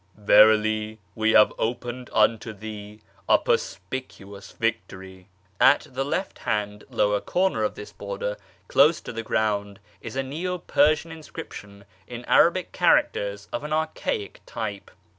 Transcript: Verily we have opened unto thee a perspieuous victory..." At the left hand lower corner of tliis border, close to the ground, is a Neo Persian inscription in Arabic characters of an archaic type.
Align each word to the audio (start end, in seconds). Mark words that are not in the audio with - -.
Verily 0.17 0.97
we 1.13 1.33
have 1.33 1.53
opened 1.59 2.09
unto 2.11 2.53
thee 2.53 3.01
a 3.29 3.37
perspieuous 3.37 4.51
victory..." 4.57 5.27
At 5.75 5.85
the 5.91 6.03
left 6.03 6.39
hand 6.39 6.85
lower 6.89 7.21
corner 7.21 7.61
of 7.63 7.75
tliis 7.75 7.95
border, 7.95 8.37
close 8.67 8.99
to 9.01 9.13
the 9.13 9.21
ground, 9.21 9.79
is 10.01 10.15
a 10.15 10.23
Neo 10.23 10.57
Persian 10.57 11.11
inscription 11.11 11.85
in 12.07 12.25
Arabic 12.25 12.71
characters 12.71 13.47
of 13.53 13.63
an 13.63 13.73
archaic 13.73 14.41
type. 14.47 14.89